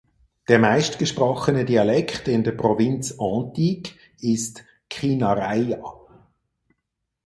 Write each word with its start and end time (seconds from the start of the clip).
Der 0.47 0.57
meistgesprochene 0.57 1.63
Dialekt 1.63 2.27
in 2.27 2.43
der 2.43 2.53
Provinz 2.53 3.17
Antique 3.19 3.95
ist 4.19 4.63
Kinaray-a. 4.89 5.93